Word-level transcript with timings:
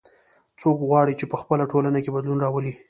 څوک 0.61 0.77
غواړي 0.89 1.13
چې 1.19 1.25
په 1.31 1.37
خپله 1.41 1.63
ټولنه 1.71 1.99
کې 2.03 2.13
بدلون 2.15 2.39
راولي 2.41 2.73